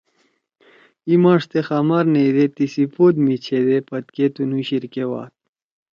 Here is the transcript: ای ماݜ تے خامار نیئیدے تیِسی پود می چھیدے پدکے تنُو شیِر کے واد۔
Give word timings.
ای 1.07 1.15
ماݜ 1.23 1.41
تے 1.51 1.59
خامار 1.67 2.05
نیئیدے 2.13 2.45
تیِسی 2.55 2.83
پود 2.93 3.15
می 3.23 3.35
چھیدے 3.43 3.77
پدکے 3.87 4.25
تنُو 4.33 4.59
شیِر 4.67 4.83
کے 4.93 5.03
واد۔ 5.11 5.31